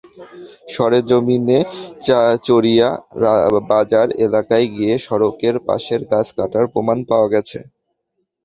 সরেজমিনে 0.73 1.59
চারিয়া 2.45 2.89
বাজার 3.69 4.07
এলাকায় 4.25 4.67
গিয়ে 4.75 4.93
সড়কের 5.05 5.55
পাশের 5.67 6.01
গাছ 6.11 6.27
কাটার 6.37 6.65
প্রমাণ 6.73 6.97
পাওয়া 7.09 7.27
গেছে। 7.33 7.59